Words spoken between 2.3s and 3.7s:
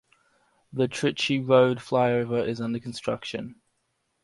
is under construction.